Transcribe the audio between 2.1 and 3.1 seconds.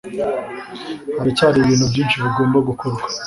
bigomba gukorwa